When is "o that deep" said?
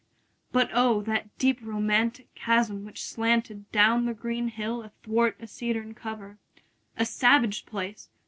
0.73-1.59